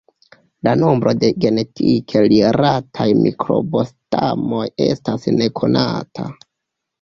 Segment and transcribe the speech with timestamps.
[0.67, 6.27] La nombro de genetike rilataj mikrobo-stamoj estas nekonata.